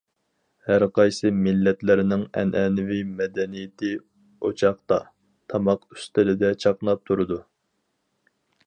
[0.67, 3.93] ھەر قايسى مىللەتلەرنىڭ ئەنئەنىۋى مەدەنىيىتى
[4.51, 5.01] ئوچاقتا،
[5.55, 7.41] تاماق ئۈستىلىدە چاقناپ تۇرىدۇ.